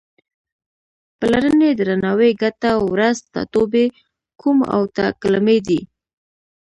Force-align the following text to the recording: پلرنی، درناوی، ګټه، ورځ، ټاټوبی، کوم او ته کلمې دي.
پلرنی، 1.19 1.69
درناوی، 1.79 2.31
ګټه، 2.43 2.71
ورځ، 2.93 3.17
ټاټوبی، 3.33 3.85
کوم 4.41 4.57
او 4.75 4.83
ته 4.95 5.05
کلمې 5.21 5.57
دي. 5.67 5.79